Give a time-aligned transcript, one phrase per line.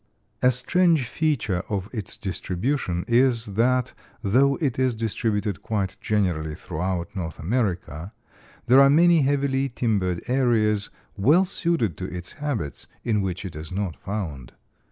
[0.41, 3.93] A strange feature of its distribution is that,
[4.23, 8.11] though it is distributed quite generally throughout North America,
[8.65, 13.71] there are many heavily timbered areas, well suited to its habits, in which it is
[13.71, 14.53] not found.